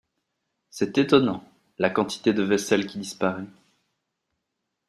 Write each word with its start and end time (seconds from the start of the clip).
C’est 0.71 0.97
étonnant, 0.97 1.43
la 1.77 1.91
quantité 1.91 2.33
de 2.33 2.41
vaisselle 2.41 2.87
qui 2.87 2.97
disparaît… 2.97 3.45